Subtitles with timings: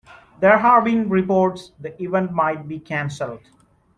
[0.39, 3.43] There have been reports the event might be canceled.